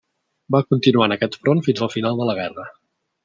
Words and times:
Va 0.55 0.61
continuar 0.73 1.05
en 1.09 1.13
aquest 1.17 1.37
front 1.43 1.63
fins 1.69 1.83
al 1.87 1.93
final 1.97 2.17
de 2.23 2.29
la 2.31 2.37
guerra. 2.43 2.67